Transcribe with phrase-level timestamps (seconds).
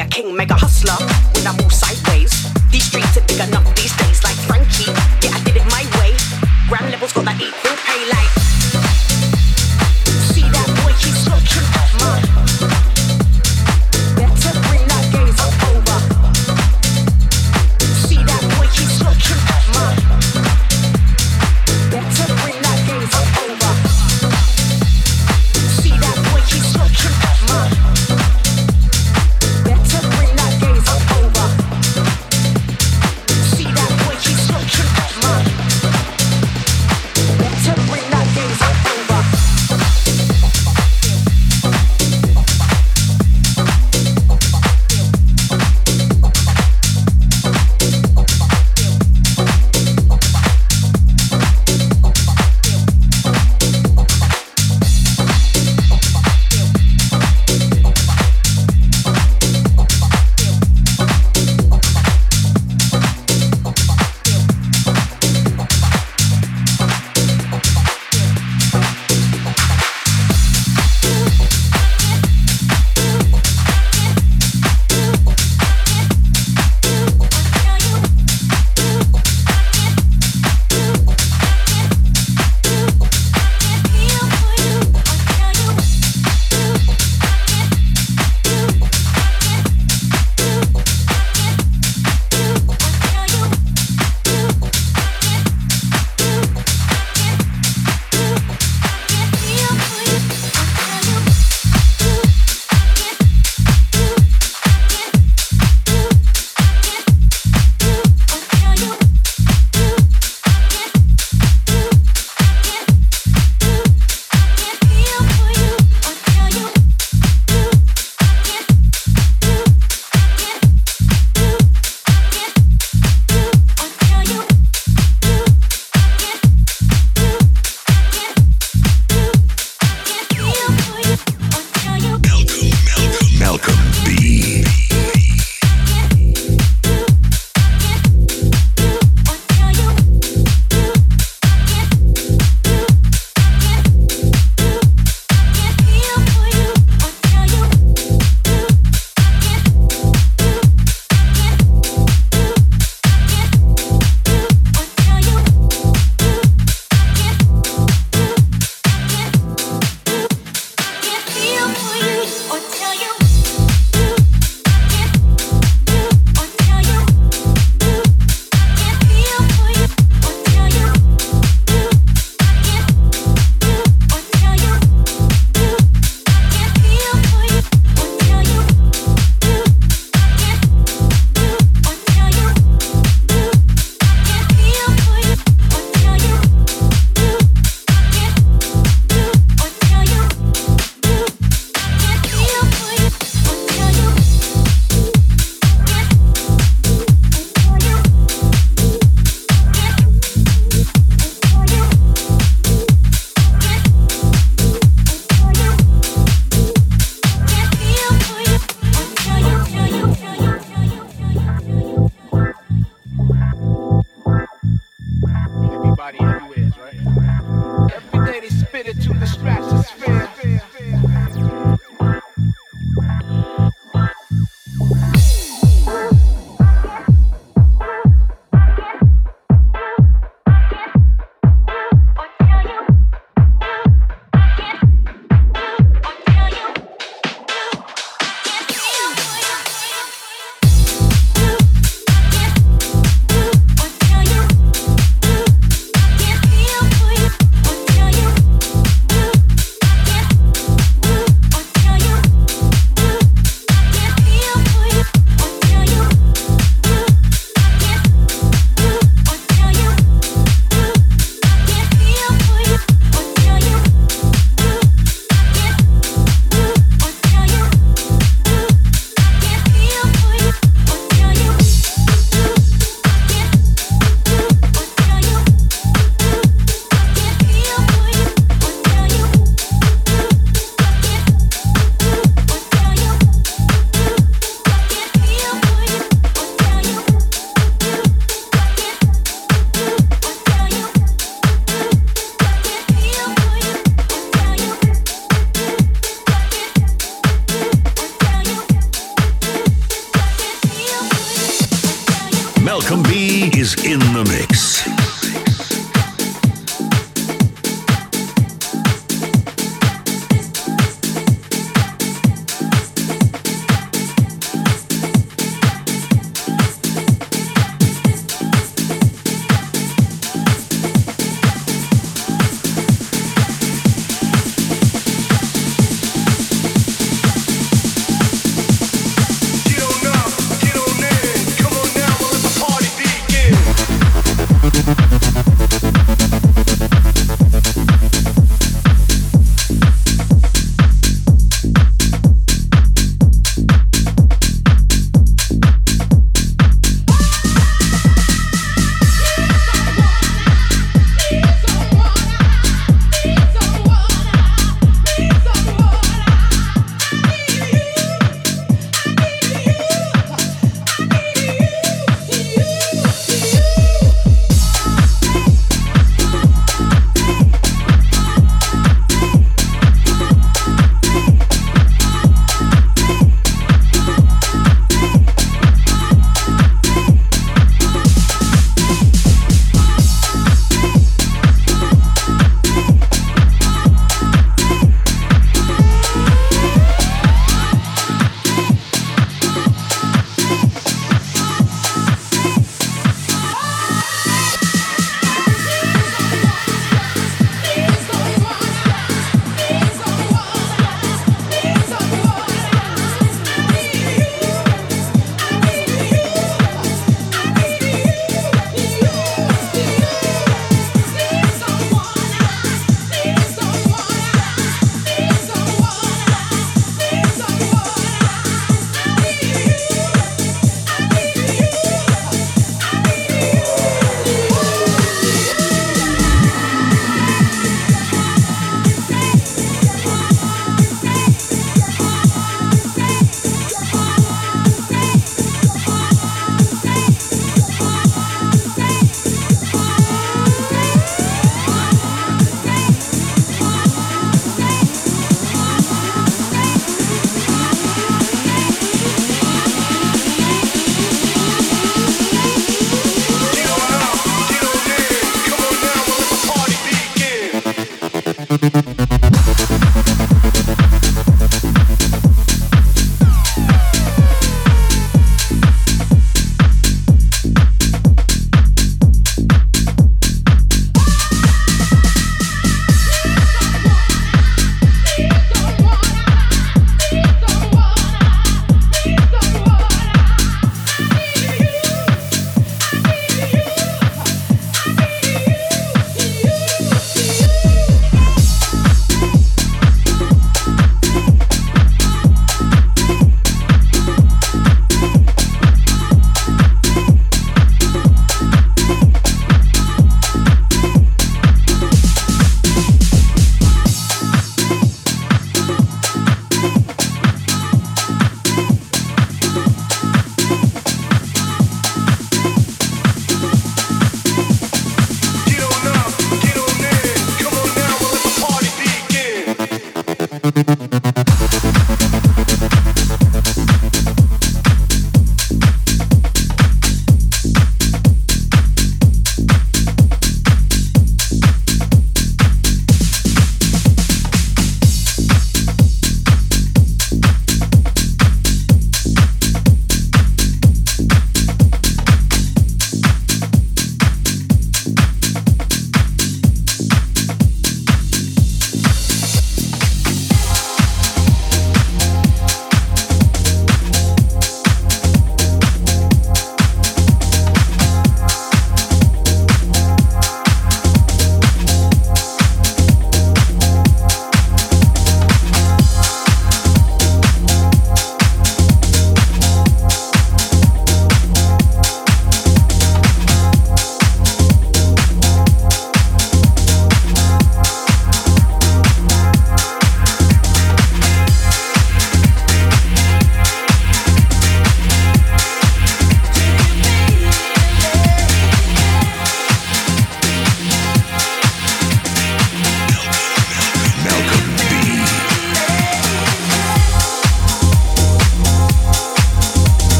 [0.00, 0.96] a king, mega hustler
[1.34, 2.30] when I move sideways.
[2.70, 4.90] These streets are big enough these days, like Frankie.
[5.22, 5.55] Yeah, I did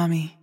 [0.00, 0.39] Mommy.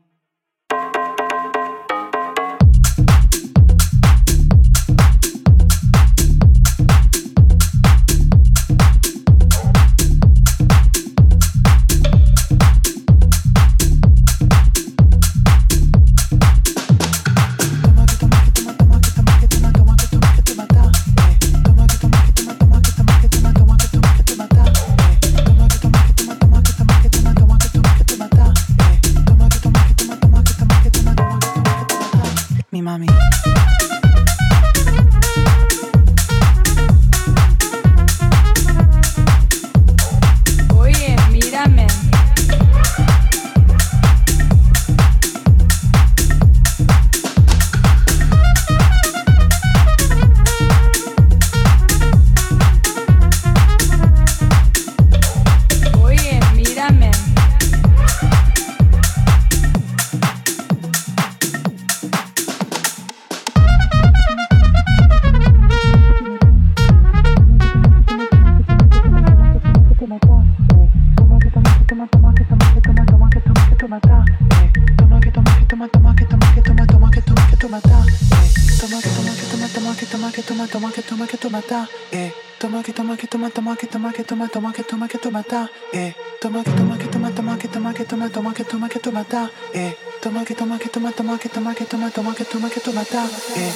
[84.28, 93.24] トマトまけトまけトまたえとまけとまけとまとまけとまけとまトまけトまけトまたえとまけとまけとまとまけとまけとまトまけけまた
[93.56, 93.72] え。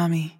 [0.00, 0.39] mommy.